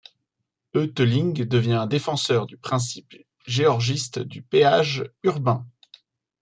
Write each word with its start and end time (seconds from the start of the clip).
Hotelling 0.73 1.31
devint 1.45 1.79
un 1.81 1.85
défenseur 1.85 2.47
du 2.47 2.57
principe 2.57 3.13
georgiste 3.45 4.17
du 4.17 4.41
péage 4.41 5.05
urbain. 5.21 5.67